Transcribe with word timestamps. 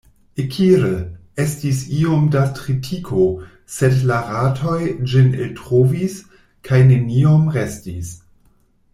Ekire, 0.43 0.87
estis 1.41 1.81
iom 1.97 2.23
da 2.35 2.45
tritiko, 2.59 3.25
sed 3.75 3.99
la 4.11 4.17
ratoj 4.29 4.79
ĝin 5.11 5.29
eltrovis, 5.45 6.15
kaj 6.69 6.81
neniom 6.93 7.45
restis. 7.59 8.11